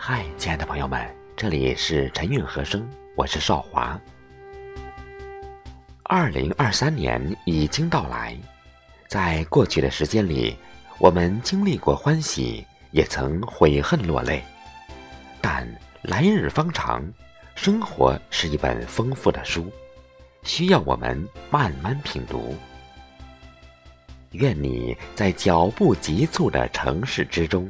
[0.00, 1.04] 嗨，亲爱的朋友们，
[1.36, 4.00] 这里是晨韵和声，我是少华。
[6.04, 8.38] 二零二三年已经到来，
[9.08, 10.56] 在过去的时间里，
[10.98, 14.40] 我们经历过欢喜，也曾悔恨落泪，
[15.40, 15.68] 但
[16.02, 17.04] 来日方长，
[17.56, 19.68] 生活是一本丰富的书，
[20.44, 22.56] 需要我们慢慢品读。
[24.30, 27.68] 愿你在脚步急促的城市之中。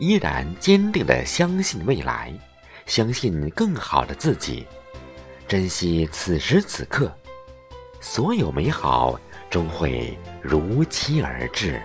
[0.00, 2.32] 依然坚定的相信未来，
[2.86, 4.66] 相信更好的自己，
[5.46, 7.14] 珍惜此时此刻，
[8.00, 11.78] 所有美好终会如期而至。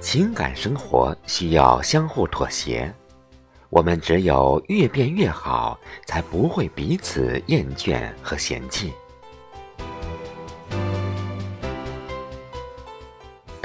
[0.00, 2.92] 情感生活需要相互妥协，
[3.68, 8.92] 我们只有越变越好，才不会彼此厌倦和嫌弃。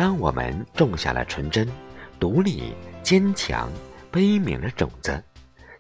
[0.06, 1.68] 当我们种下了纯真、
[2.20, 3.68] 独立、坚强、
[4.12, 5.20] 悲悯的种子，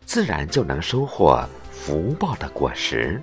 [0.03, 3.21] 自然就能收获福报的果实。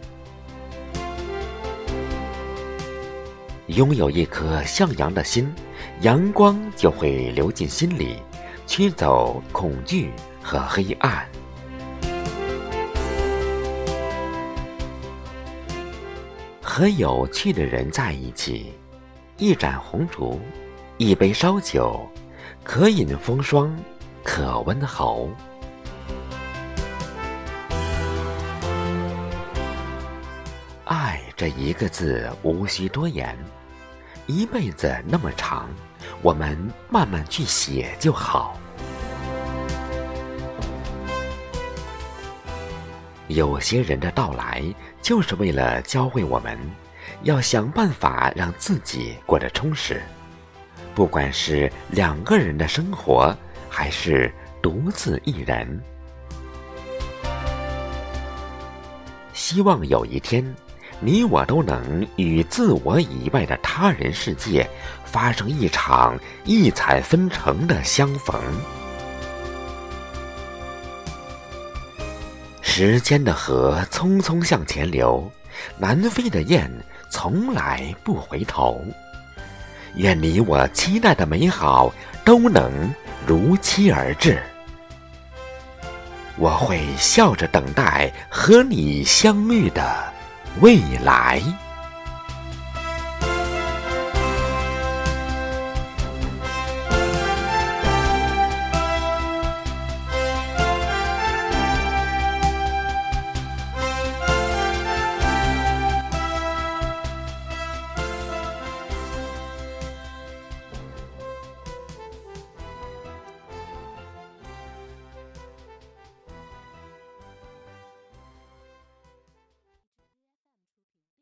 [3.66, 5.52] 拥有一颗向阳的心，
[6.02, 8.22] 阳光就会流进心里，
[8.68, 10.08] 驱走恐惧
[10.40, 11.26] 和黑暗。
[16.62, 18.72] 和有趣的人在一起，
[19.36, 20.40] 一盏红烛。
[21.02, 22.08] 一杯烧酒，
[22.62, 23.76] 可饮风霜，
[24.22, 25.28] 可温喉。
[30.84, 33.36] 爱这一个字无需多言，
[34.28, 35.68] 一辈子那么长，
[36.22, 36.56] 我们
[36.88, 38.56] 慢慢去写就好。
[43.26, 44.62] 有些人的到来，
[45.02, 46.56] 就是为了教会我们，
[47.24, 50.00] 要想办法让自己过得充实。
[50.94, 53.34] 不管是两个人的生活，
[53.68, 55.80] 还是独自一人，
[59.32, 60.44] 希望有一天，
[61.00, 64.68] 你我都能与自我以外的他人世界
[65.06, 68.38] 发生一场异彩纷呈的相逢。
[72.60, 75.30] 时间的河匆匆向前流，
[75.78, 76.70] 南飞的雁
[77.10, 78.82] 从来不回头。
[79.94, 81.92] 愿你我期待的美好
[82.24, 82.92] 都能
[83.26, 84.42] 如期而至，
[86.36, 90.12] 我会笑着等待和你相遇的
[90.60, 91.42] 未来。